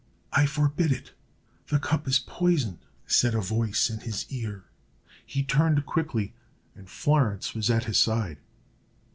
"I 0.33 0.47
forbid 0.47 0.91
it; 0.91 1.11
the 1.67 1.77
cup 1.77 2.07
is 2.07 2.17
poisoned!" 2.17 2.79
said 3.05 3.35
a 3.35 3.39
voice 3.39 3.87
in 3.87 3.99
his 3.99 4.25
ear. 4.31 4.63
He 5.23 5.43
turned 5.43 5.85
quickly, 5.85 6.33
and 6.75 6.89
Florence 6.89 7.53
was 7.53 7.69
at 7.69 7.83
his 7.83 7.99
side. 7.99 8.37